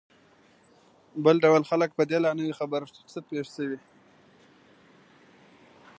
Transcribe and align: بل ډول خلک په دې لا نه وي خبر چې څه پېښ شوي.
بل 1.23 1.35
ډول 1.43 1.63
خلک 1.69 1.89
په 1.97 2.03
دې 2.09 2.17
لا 2.23 2.31
نه 2.37 2.43
وي 2.45 2.53
خبر 2.59 2.81
چې 2.95 3.01
څه 3.11 3.19
پېښ 3.29 3.45
شوي. 3.55 3.79